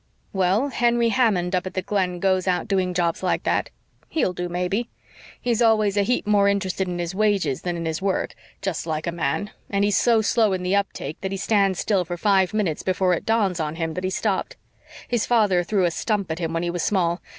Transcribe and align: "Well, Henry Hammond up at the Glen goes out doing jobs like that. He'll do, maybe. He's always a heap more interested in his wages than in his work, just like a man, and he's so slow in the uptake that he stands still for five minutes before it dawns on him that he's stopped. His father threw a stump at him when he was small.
"Well, 0.33 0.69
Henry 0.69 1.09
Hammond 1.09 1.53
up 1.53 1.67
at 1.67 1.75
the 1.75 1.83
Glen 1.83 2.19
goes 2.19 2.47
out 2.47 2.67
doing 2.67 2.91
jobs 2.91 3.21
like 3.21 3.43
that. 3.43 3.69
He'll 4.09 4.33
do, 4.33 4.49
maybe. 4.49 4.89
He's 5.39 5.61
always 5.61 5.95
a 5.95 6.01
heap 6.01 6.25
more 6.25 6.47
interested 6.47 6.87
in 6.87 6.97
his 6.97 7.13
wages 7.13 7.61
than 7.61 7.77
in 7.77 7.85
his 7.85 8.01
work, 8.01 8.33
just 8.63 8.87
like 8.87 9.05
a 9.05 9.11
man, 9.11 9.51
and 9.69 9.83
he's 9.83 9.97
so 9.97 10.23
slow 10.23 10.53
in 10.53 10.63
the 10.63 10.75
uptake 10.75 11.21
that 11.21 11.31
he 11.31 11.37
stands 11.37 11.77
still 11.79 12.03
for 12.03 12.17
five 12.17 12.51
minutes 12.51 12.81
before 12.81 13.13
it 13.13 13.27
dawns 13.27 13.59
on 13.59 13.75
him 13.75 13.93
that 13.93 14.03
he's 14.03 14.15
stopped. 14.17 14.57
His 15.07 15.27
father 15.27 15.63
threw 15.63 15.85
a 15.85 15.91
stump 15.91 16.31
at 16.31 16.39
him 16.39 16.51
when 16.51 16.63
he 16.63 16.71
was 16.71 16.81
small. 16.81 17.21